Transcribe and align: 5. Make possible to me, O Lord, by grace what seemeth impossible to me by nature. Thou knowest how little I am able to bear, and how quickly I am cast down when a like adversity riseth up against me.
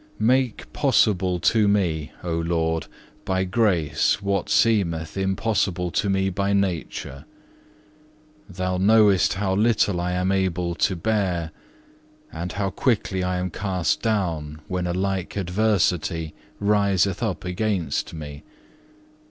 5. 0.15 0.19
Make 0.21 0.73
possible 0.73 1.39
to 1.41 1.67
me, 1.67 2.11
O 2.23 2.33
Lord, 2.33 2.87
by 3.23 3.43
grace 3.43 4.19
what 4.19 4.49
seemeth 4.49 5.15
impossible 5.15 5.91
to 5.91 6.09
me 6.09 6.31
by 6.31 6.53
nature. 6.53 7.25
Thou 8.49 8.77
knowest 8.77 9.35
how 9.35 9.53
little 9.53 10.01
I 10.01 10.13
am 10.13 10.31
able 10.31 10.73
to 10.73 10.95
bear, 10.95 11.51
and 12.31 12.53
how 12.53 12.71
quickly 12.71 13.23
I 13.23 13.37
am 13.37 13.51
cast 13.51 14.01
down 14.01 14.61
when 14.67 14.87
a 14.87 14.93
like 14.93 15.37
adversity 15.37 16.33
riseth 16.59 17.21
up 17.21 17.45
against 17.45 18.11
me. 18.11 18.41